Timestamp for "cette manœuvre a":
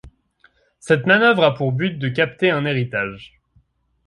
0.79-1.53